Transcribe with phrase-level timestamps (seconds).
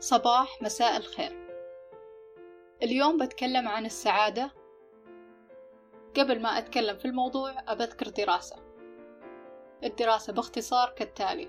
[0.00, 1.48] صباح مساء الخير.
[2.82, 4.50] اليوم بتكلم عن السعادة.
[6.16, 8.56] قبل ما أتكلم في الموضوع أبذكر دراسة.
[9.84, 11.48] الدراسة باختصار كالتالي.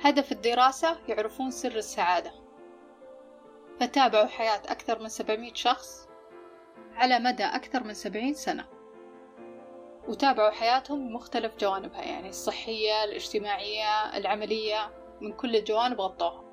[0.00, 2.32] هدف الدراسة يعرفون سر السعادة.
[3.80, 6.08] فتابعوا حياة أكثر من 700 شخص
[6.94, 8.66] على مدى أكثر من 70 سنة.
[10.08, 16.45] وتابعوا حياتهم بمختلف جوانبها يعني الصحية الاجتماعية العملية من كل الجوانب غطوها.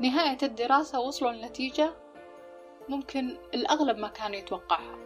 [0.00, 1.92] نهاية الدراسة وصلوا لنتيجة
[2.88, 4.98] ممكن الأغلب ما كان يتوقعها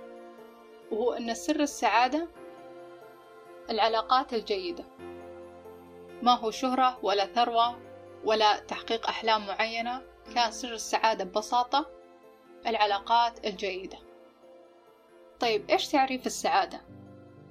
[0.90, 2.28] وهو أن سر السعادة
[3.70, 4.84] العلاقات الجيدة.
[6.22, 7.78] ما هو شهرة ولا ثروة
[8.24, 10.02] ولا تحقيق أحلام معينة
[10.34, 11.90] كان سر السعادة ببساطة
[12.66, 13.98] العلاقات الجيدة.
[15.40, 16.80] طيب إيش تعريف السعادة؟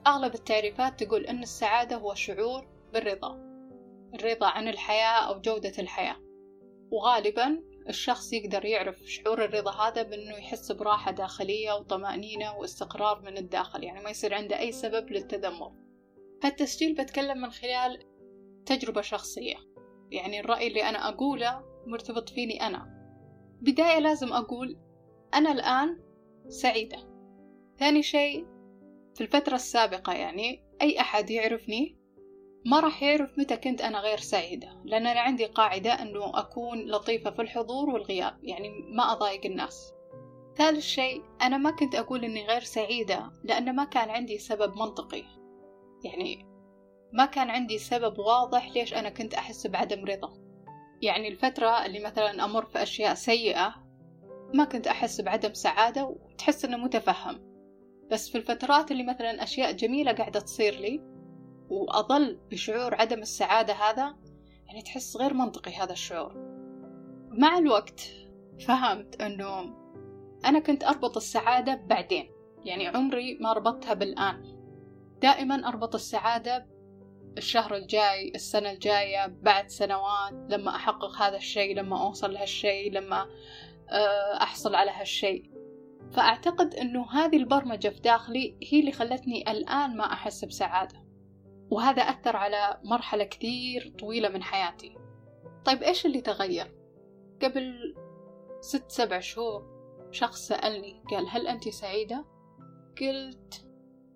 [0.07, 3.53] أغلب التعريفات تقول أن السعادة هو شعور بالرضا
[4.13, 6.22] الرضا عن الحياة أو جودة الحياة.
[6.93, 13.83] وغالبا الشخص يقدر يعرف شعور الرضا هذا بأنه يحس براحة داخلية وطمأنينة واستقرار من الداخل
[13.83, 15.71] يعني ما يصير عنده أي سبب للتذمر.
[16.43, 18.05] هالتسجيل بتكلم من خلال
[18.65, 19.55] تجربة شخصية
[20.11, 22.85] يعني الرأي اللي أنا أقوله مرتبط فيني أنا.
[23.61, 24.79] بداية لازم أقول
[25.33, 25.99] أنا الآن
[26.47, 26.97] سعيدة.
[27.79, 28.45] ثاني شيء
[29.15, 32.02] في الفترة السابقة يعني أي أحد يعرفني
[32.65, 37.31] ما راح يعرف متى كنت أنا غير سعيدة لأن أنا عندي قاعدة أنه أكون لطيفة
[37.31, 39.93] في الحضور والغياب يعني ما أضايق الناس.
[40.57, 45.23] ثالث شيء أنا ما كنت أقول أني غير سعيدة لأن ما كان عندي سبب منطقي.
[46.03, 46.45] يعني
[47.13, 50.33] ما كان عندي سبب واضح ليش أنا كنت أحس بعدم رضا.
[51.01, 53.75] يعني الفترة اللي مثلا أمر في أشياء سيئة
[54.53, 57.53] ما كنت أحس بعدم سعادة وتحس إنه متفهم.
[58.11, 61.12] بس في الفترات اللي مثلا أشياء جميلة قاعدة تصير لي
[61.73, 64.15] وأظل بشعور عدم السعادة هذا
[64.67, 66.33] يعني تحس غير منطقي هذا الشعور.
[67.29, 68.01] مع الوقت
[68.67, 69.75] فهمت أنه
[70.45, 72.31] أنا كنت أربط السعادة بعدين
[72.65, 74.53] يعني عمري ما ربطتها بالآن.
[75.21, 76.67] دائما أربط السعادة
[77.37, 83.27] الشهر الجاي السنة الجاية بعد سنوات لما أحقق هذا الشيء لما أوصل لهالشيء لما
[83.89, 85.51] آه، أحصل على هالشيء.
[86.11, 91.02] فأعتقد أنه هذه البرمجة في داخلي هي اللي خلتني الآن ما أحس بسعادة.
[91.69, 94.97] وهذا أثر على مرحلة كثير طويلة من حياتي
[95.65, 96.75] طيب إيش اللي تغير؟
[97.41, 97.95] قبل
[98.61, 99.73] ست سبع شهور
[100.11, 102.25] شخص سألني قال هل أنت سعيدة؟
[103.01, 103.65] قلت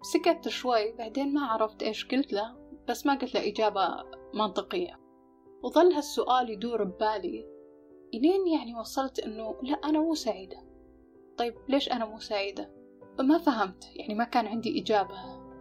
[0.02, 3.88] سكت شوي بعدين ما عرفت إيش قلت له بس ما قلت له إجابة
[4.34, 5.00] منطقية
[5.64, 7.46] وظل هالسؤال يدور ببالي
[8.14, 10.58] إلين يعني وصلت إنه لا أنا مو سعيدة
[11.38, 12.74] طيب ليش أنا مو سعيدة؟
[13.20, 15.16] ما فهمت يعني ما كان عندي إجابة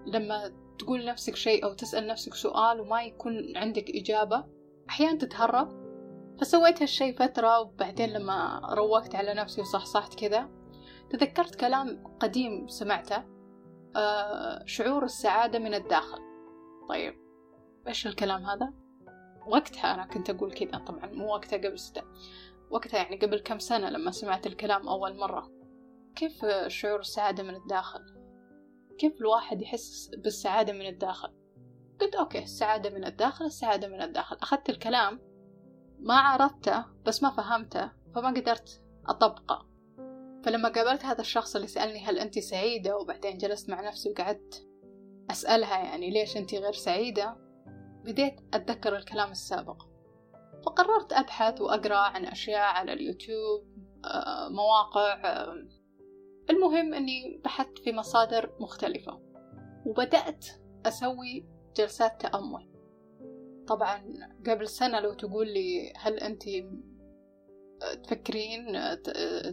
[0.07, 4.45] لما تقول لنفسك شيء أو تسأل نفسك سؤال وما يكون عندك إجابة
[4.89, 5.87] أحيانا تتهرب.
[6.41, 10.51] فسويت هالشي فترة وبعدين لما روقت على نفسي وصحصحت كذا
[11.11, 13.25] تذكرت كلام قديم سمعته
[13.97, 16.19] آه شعور السعادة من الداخل.
[16.89, 17.15] طيب
[17.89, 18.73] إيش الكلام هذا؟
[19.47, 22.03] وقتها أنا كنت أقول كذا طبعا مو وقتها قبل ستة
[22.71, 25.51] وقتها يعني قبل كم سنة لما سمعت الكلام أول مرة.
[26.17, 28.16] كيف شعور السعادة من الداخل؟
[28.99, 31.29] كيف الواحد يحس بالسعادة من الداخل؟
[32.01, 34.37] قلت أوكي السعادة من الداخل السعادة من الداخل.
[34.37, 35.21] أخذت الكلام
[35.99, 39.67] ما عرفته بس ما فهمته فما قدرت أطبقه.
[40.45, 44.69] فلما قابلت هذا الشخص اللي سألني هل أنت سعيدة وبعدين جلست مع نفسي وقعدت
[45.31, 47.37] أسألها يعني ليش أنت غير سعيدة
[48.05, 49.83] بديت أتذكر الكلام السابق.
[50.67, 55.55] فقررت أبحث وأقرأ عن أشياء على اليوتيوب آه، مواقع آه،
[56.51, 59.21] المهم أني بحثت في مصادر مختلفة
[59.87, 60.47] وبدأت
[60.87, 61.47] أسوي
[61.77, 62.71] جلسات تأمل.
[63.67, 64.15] طبعا
[64.47, 66.43] قبل سنة لو تقول لي هل أنت
[68.05, 68.67] تفكرين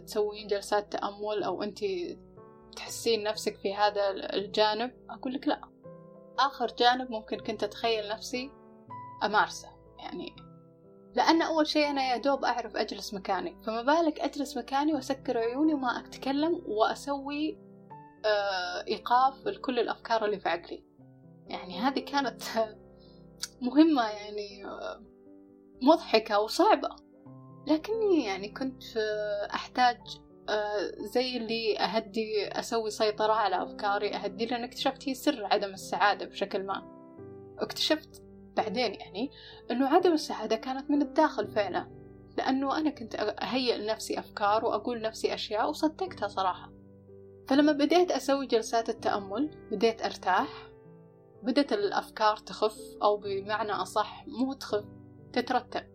[0.06, 1.78] تسوين جلسات تأمل أو أنت
[2.76, 5.60] تحسين نفسك في هذا الجانب؟ أقول لك لا.
[6.38, 8.50] آخر جانب ممكن كنت أتخيل نفسي
[9.24, 9.68] أمارسه.
[9.98, 10.36] يعني
[11.14, 13.56] لأن أول شيء أنا يا دوب أعرف أجلس مكاني.
[13.66, 17.58] فما بالك أجلس مكاني وأسكر عيوني وما أتكلم وأسوي
[18.24, 20.84] آه، إيقاف لكل الأفكار اللي في عقلي.
[21.46, 22.42] يعني هذه كانت
[23.66, 25.02] مهمة يعني آه،
[25.82, 26.88] مضحكة وصعبة.
[27.66, 28.82] لكني يعني كنت
[29.54, 29.98] أحتاج
[30.48, 36.26] آه، زي اللي أهدي أسوي سيطرة على أفكاري أهدي لأن اكتشفت هي سر عدم السعادة
[36.26, 36.94] بشكل ما.
[37.58, 38.23] اكتشفت
[38.56, 39.30] بعدين يعني
[39.70, 41.90] أنه عدم السعادة كانت من الداخل فعلا.
[42.38, 46.72] لأنه أنا كنت أهيئ لنفسي أفكار وأقول نفسي أشياء وصدقتها صراحة.
[47.48, 50.68] فلما بديت أسوي جلسات التأمل بديت أرتاح
[51.42, 54.84] بدت الأفكار تخف أو بمعنى أصح مو تخف
[55.32, 55.94] تترتب.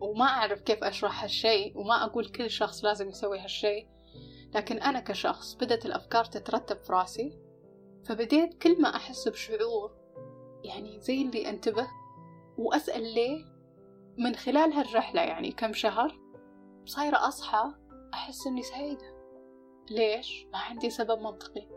[0.00, 3.88] وما أعرف كيف أشرح هالشيء وما أقول كل شخص لازم يسوي هالشيء.
[4.54, 7.38] لكن أنا كشخص بدأت الأفكار تترتب في رأسي
[8.04, 9.97] فبديت كل ما أحس بشعور
[10.64, 11.86] يعني زي اللي أنتبه
[12.58, 13.44] وأسأل ليه
[14.18, 16.20] من خلال هالرحلة يعني كم شهر
[16.84, 17.72] صايرة أصحى
[18.14, 19.18] أحس إني سعيدة.
[19.90, 21.68] ليش؟ ما عندي سبب منطقي.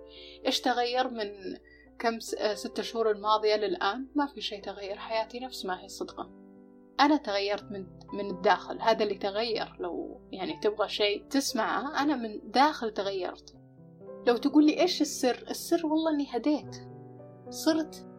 [0.46, 1.58] إيش تغير من
[2.00, 2.20] كم
[2.54, 6.32] ستة شهور الماضية للآن؟ ما في شيء تغير حياتي نفس ما هي صدقا
[7.00, 9.76] أنا تغيرت من من الداخل هذا اللي تغير.
[9.80, 13.56] لو يعني تبغى شيء تسمعه أنا من داخل تغيرت.
[14.28, 16.76] لو تقول لي إيش السر؟ السر والله إني هديت.
[17.50, 18.11] صرت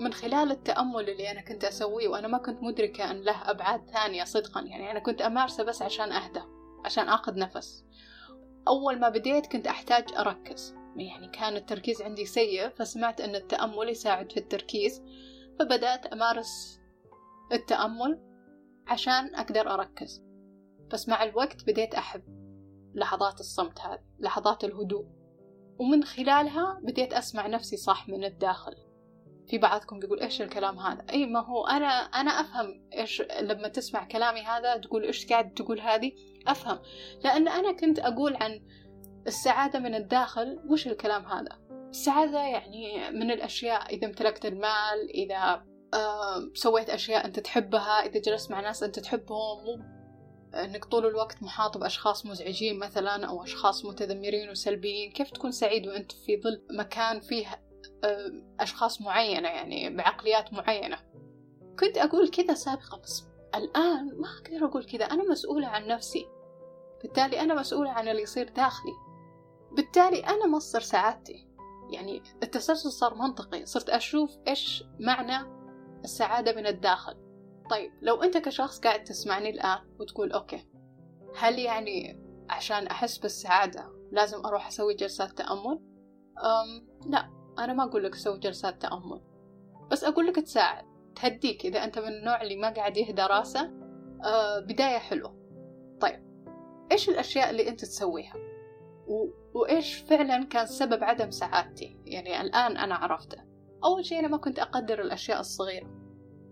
[0.00, 4.24] من خلال التأمل اللي أنا كنت أسويه وأنا ما كنت مدركة أن له أبعاد ثانية
[4.24, 4.60] صدقا.
[4.60, 6.40] يعني أنا كنت أمارسه بس عشان أهدى
[6.84, 7.84] عشان آخذ نفس.
[8.68, 10.74] أول ما بديت كنت أحتاج أركز.
[10.96, 15.02] يعني كان التركيز عندي سيء فسمعت أن التأمل يساعد في التركيز
[15.58, 16.80] فبدأت أمارس
[17.52, 18.20] التأمل
[18.86, 20.24] عشان أقدر أركز.
[20.92, 22.22] بس مع الوقت بديت أحب
[22.94, 25.06] لحظات الصمت هذه لحظات الهدوء.
[25.78, 28.89] ومن خلالها بديت أسمع نفسي صح من الداخل.
[29.50, 34.04] في بعضكم بيقول إيش الكلام هذا؟ أي ما هو أنا أنا أفهم إيش لما تسمع
[34.04, 36.12] كلامي هذا تقول إيش قاعد تقول هذه؟
[36.46, 36.78] أفهم.
[37.24, 38.60] لأن أنا كنت أقول عن
[39.26, 41.58] السعادة من الداخل وش الكلام هذا؟
[41.90, 45.64] السعادة يعني من الأشياء إذا امتلكت المال إذا
[45.94, 50.00] آه سويت أشياء أنت تحبها إذا جلست مع ناس أنت تحبهم مو
[50.54, 55.12] أنك طول الوقت محاط بأشخاص مزعجين مثلا أو أشخاص متذمرين وسلبيين.
[55.12, 57.69] كيف تكون سعيد وأنت في ظل مكان فيه
[58.60, 60.98] أشخاص معينة يعني بعقليات معينة.
[61.80, 63.24] كنت أقول كذا سابقا بس
[63.54, 65.04] الآن ما أقدر أقول كذا.
[65.04, 66.26] أنا مسؤولة عن نفسي.
[67.02, 68.92] بالتالي أنا مسؤولة عن اللي يصير داخلي.
[69.72, 71.48] بالتالي أنا مصدر سعادتي.
[71.92, 73.66] يعني التسلسل صار منطقي.
[73.66, 75.60] صرت أشوف إيش معنى
[76.04, 77.30] السعادة من الداخل.
[77.70, 80.66] طيب لو أنت كشخص قاعد تسمعني الآن وتقول أوكي
[81.36, 82.20] هل يعني
[82.50, 85.80] عشان أحس بالسعادة لازم أروح أسوي جلسات تأمل؟
[86.38, 87.39] أم لا.
[87.60, 89.20] أنا ما أقول لك سوي جلسات تأمل
[89.90, 90.84] بس أقول لك تساعد
[91.14, 93.70] تهديك إذا أنت من النوع اللي ما قاعد يهدى راسه.
[94.24, 95.36] أه بداية حلوة.
[96.00, 96.30] طيب
[96.92, 98.34] إيش الأشياء اللي أنت تسويها؟
[99.06, 99.28] و...
[99.54, 103.38] وإيش فعلا كان سبب عدم سعادتي؟ يعني الآن أنا عرفته.
[103.84, 106.00] أول شيء أنا ما كنت أقدر الأشياء الصغيرة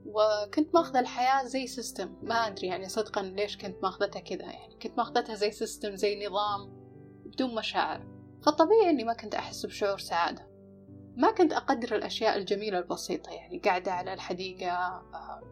[0.06, 4.98] وكنت ماخذة الحياة زي system ما أدري يعني صدقا ليش كنت ماخذتها كذا يعني كنت
[4.98, 6.70] ماخذتها زي system زي نظام
[7.26, 8.06] بدون مشاعر.
[8.46, 10.48] فطبيعي إني ما كنت أحس بشعور سعادة.
[11.18, 15.42] ما كنت أقدر الأشياء الجميلة البسيطة يعني قاعدة على الحديقة آه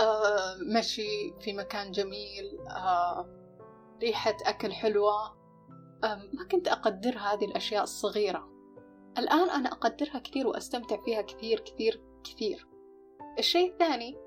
[0.00, 3.26] آه مشي في مكان جميل آه
[4.02, 5.42] ريحة أكل حلوة
[6.32, 8.48] ما كنت أقدر هذه الأشياء الصغيرة.
[9.18, 12.66] الآن أنا أقدرها كثير وأستمتع فيها كثير كثير كثير.
[13.38, 14.18] الشيء الثاني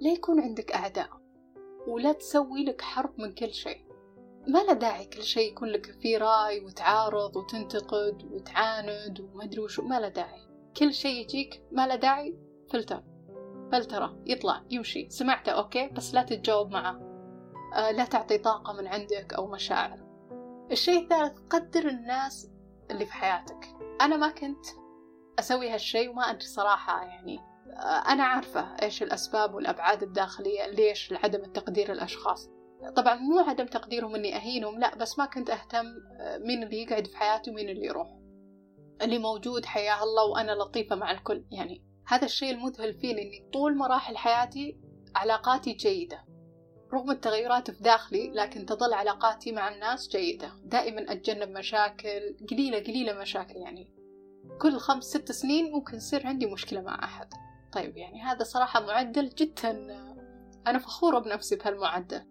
[0.00, 1.10] لا يكون عندك أعداء
[1.86, 3.89] ولا تسوي لك حرب من كل شيء.
[4.48, 9.82] ما له داعي كل شيء يكون لك فيه رأي وتعارض وتنتقد وتعاند وما أدري وشو
[9.82, 10.40] ما له داعي.
[10.76, 12.38] كل شيء يجيك ما له داعي
[12.70, 13.04] فلتر.
[13.72, 14.22] فلترة.
[14.26, 15.10] يطلع يمشي.
[15.10, 17.00] سمعته okay بس لا تتجاوب معه.
[17.74, 20.06] آه لا تعطي طاقة من عندك أو مشاعر.
[20.70, 22.50] الشيء الثالث قدر الناس
[22.90, 23.66] اللي في حياتك.
[24.00, 24.66] أنا ما كنت
[25.38, 27.38] أسوي هالشيء وما أدري صراحة يعني.
[27.70, 32.50] آه أنا عارفة إيش الأسباب والأبعاد الداخلية ليش لعدم التقدير الأشخاص.
[32.88, 35.86] طبعا مو عدم تقديرهم إني أهينهم لا بس ما كنت أهتم
[36.20, 38.08] آه، مين اللي يقعد في حياتي ومين اللي يروح.
[39.02, 41.44] اللي موجود حياة الله وأنا لطيفة مع الكل.
[41.50, 44.80] يعني هذا الشيء المذهل فيني إني طول مراحل حياتي
[45.14, 46.24] علاقاتي جيدة
[46.94, 50.52] رغم التغيرات في داخلي لكن تظل علاقاتي مع الناس جيدة.
[50.64, 53.56] دائما أتجنب مشاكل قليلة قليلة مشاكل.
[53.56, 53.94] يعني
[54.60, 57.28] كل خمس ست سنين ممكن يصير عندي مشكلة مع أحد.
[57.72, 59.70] طيب يعني هذا صراحة معدل جدا
[60.66, 62.29] أنا فخورة بنفسي بهالمعدل.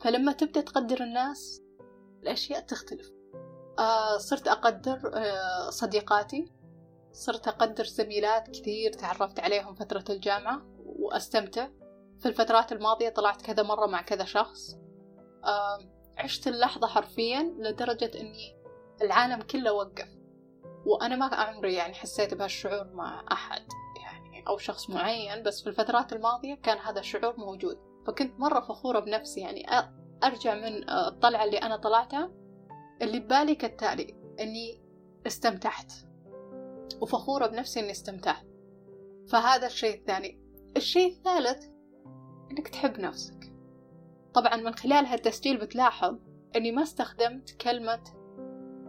[0.00, 1.62] فلما تبدأ تقدر الناس
[2.22, 3.10] الأشياء تختلف.
[3.78, 6.52] آه صرت أقدر آه صديقاتي
[7.12, 11.68] صرت أقدر زميلات كثير تعرفت عليهم فترة الجامعة وأستمتع.
[12.20, 14.76] في الفترات الماضية طلعت كذا مرة مع كذا شخص.
[16.18, 18.56] عشت اللحظة حرفيا لدرجة أني
[19.02, 20.08] العالم كله وقف.
[20.86, 23.62] وأنا ما عمري يعني حسيت بهالشعور مع أحد
[24.02, 25.42] يعني أو شخص معين.
[25.42, 27.78] بس في الفترات الماضية كان هذا الشعور موجود.
[28.06, 29.66] فكنت مرة فخورة بنفسي يعني
[30.24, 32.30] أرجع من الطلعة اللي أنا طلعتها
[33.02, 34.80] اللي ببالي كالتالي أني
[35.26, 35.92] استمتعت.
[37.00, 38.46] وفخورة بنفسي إني استمتعت.
[39.28, 40.40] فهذا الشيء الثاني.
[40.76, 41.66] الشيء الثالث
[42.50, 43.52] إنك تحب نفسك.
[44.34, 46.18] طبعا من خلال هالتسجيل بتلاحظ
[46.56, 48.02] إني ما استخدمت كلمة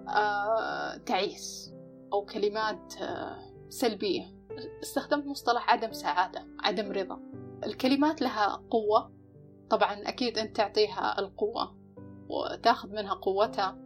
[0.10, 1.74] آه تعيس
[2.14, 3.38] أو كلمات آه
[3.70, 4.38] سلبية.
[4.84, 7.27] استخدمت مصطلح عدم سعادة عدم رضا.
[7.64, 9.12] الكلمات لها قوة.
[9.70, 11.78] طبعا أكيد أنت تعطيها القوة
[12.30, 13.78] وتاخذ منها قوتها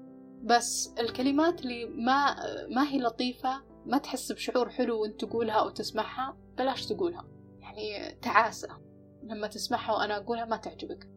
[0.43, 2.35] بس الكلمات اللي ما
[2.69, 7.27] ما هي لطيفة ما تحس بشعور حلو وأنت تقولها أو تسمعها بلاش تقولها.
[7.59, 8.81] يعني تعاسة.
[9.23, 11.09] لما تسمعها وأنا أقولها ما تعجبك.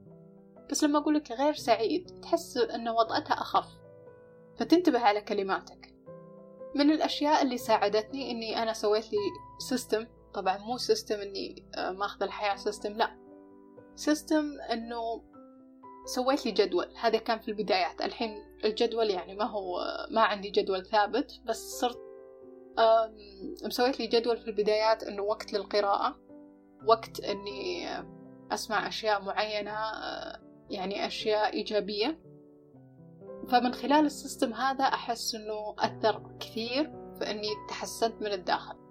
[0.71, 3.67] بس لما أقولك غير سعيد تحس أن وضعتها أخف.
[4.57, 5.95] فتنتبه على كلماتك.
[6.75, 9.19] من الأشياء اللي ساعدتني أني أنا سويت لي
[9.59, 13.11] system طبعا مو system أني آه، ماخذ الحياة system لا.
[13.97, 15.23] system أنه
[16.07, 16.95] سويت لي جدول.
[17.01, 18.01] هذا كان في البدايات.
[18.01, 22.01] الحين الجدول يعني ما هو ما عندي جدول ثابت بس صرت
[23.65, 26.21] مسويت لي جدول في البدايات إنه وقت للقراءة.
[26.87, 27.89] وقت إني
[28.53, 32.21] أسمع أشياء معينة آه، يعني أشياء إيجابية.
[33.49, 36.85] فمن خلال ال system هذا أحس إنه أثر كثير
[37.19, 38.84] في إني تحسنت من الداخل.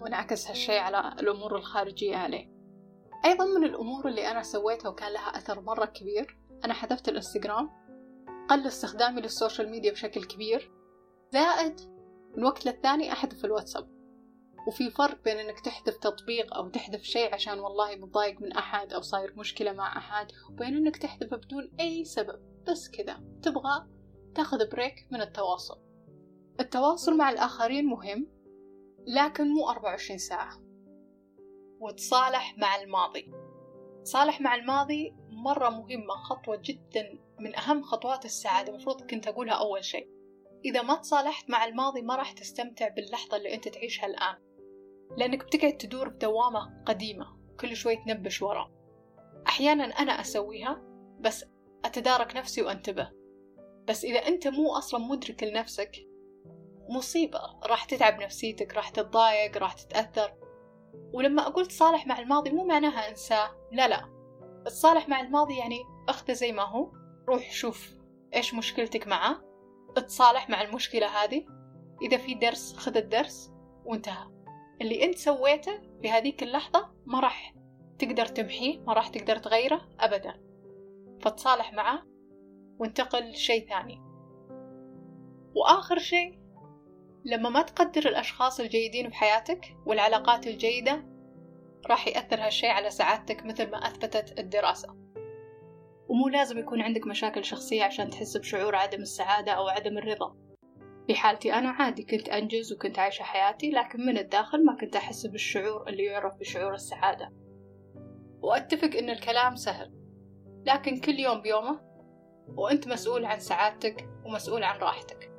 [0.00, 2.54] وانعكس هالشي على الأمور الخارجية عليه.
[3.24, 7.70] أيضا من الأمور اللي أنا سويتها وكان لها أثر مرة كبير أنا حذفت الإنستغرام
[8.50, 10.72] قل استخدامي لل social media بشكل كبير
[11.32, 11.80] زائد
[12.36, 13.94] من وقت للثاني أحذف الواتساب.
[14.66, 19.00] وفي فرق بين إنك تحذف تطبيق أو تحذف شيء عشان والله متضايق من أحد أو
[19.00, 22.64] صاير مشكلة مع أحد وبين إنك تحذفه بدون أي سبب.
[22.68, 23.86] بس كذا تبغى
[24.34, 25.80] تاخذ بريك من التواصل.
[26.60, 28.33] التواصل مع الآخرين مهم
[29.06, 30.60] لكن مو 24 ساعة.
[31.80, 33.32] وتصالح مع الماضي.
[34.04, 38.72] تصالح مع الماضي مرة مهمة خطوة جدا من أهم خطوات السعادة.
[38.72, 40.08] المفروض كنت أقولها أول شيء.
[40.64, 44.34] إذا ما تصالحت مع الماضي ما راح تستمتع باللحظة اللي أنت تعيشها الآن.
[45.16, 47.26] لأنك بتقعد تدور بدوامة قديمة
[47.60, 48.70] كل شوي تنبش ورا.
[49.46, 50.82] أحيانا أنا أسويها
[51.20, 51.44] بس
[51.84, 53.10] أتدارك نفسي وأنتبه.
[53.88, 56.13] بس إذا أنت مو أصلا مدرك لنفسك
[56.88, 57.40] مصيبة.
[57.66, 60.34] راح تتعب نفسيتك راح تتضايق راح تتأثر.
[61.12, 63.50] ولما أقول تصالح مع الماضي مو معناها أنساه.
[63.72, 64.04] لا لا.
[64.66, 66.92] التصالح مع الماضي يعني أخذه زي ما هو.
[67.28, 67.90] روح شوف
[68.34, 69.40] إيش مشكلتك معاه
[69.96, 71.46] اتصالح مع المشكلة هذه.
[72.02, 73.52] إذا في درس خذ الدرس
[73.84, 74.30] وانتهى.
[74.80, 77.54] اللي أنت سويته في هذيك اللحظة ما راح
[77.98, 80.40] تقدر تمحيه ما راح تقدر تغيره أبدا.
[81.20, 82.02] فتصالح معاه
[82.78, 84.02] وانتقل لشيء ثاني.
[85.54, 86.43] وآخر شيء
[87.24, 91.04] لما ما تقدر الأشخاص الجيدين بحياتك والعلاقات الجيدة
[91.86, 94.88] راح يأثر هالشي على سعادتك مثل ما أثبتت الدراسة.
[96.08, 100.36] ومو لازم يكون عندك مشاكل شخصية عشان تحس بشعور عدم السعادة أو عدم الرضا.
[101.06, 105.26] في حالتي أنا عادي كنت أنجز وكنت عايشة حياتي لكن من الداخل ما كنت أحس
[105.26, 107.32] بالشعور اللي يعرف بشعور السعادة.
[108.42, 109.92] وأتفق إن الكلام سهل
[110.66, 111.80] لكن كل يوم بيومه
[112.48, 115.33] وأنت مسؤول عن سعادتك ومسؤول عن راحتك.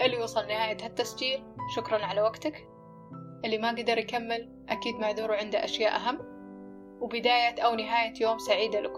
[0.00, 1.44] اللي وصل نهاية هالتسجيل.
[1.76, 2.68] شكرا على وقتك.
[3.44, 6.18] اللي ما قدر يكمل أكيد معذور عنده أشياء أهم.
[7.00, 8.95] وبداية أو نهاية يوم سعيدة لكم.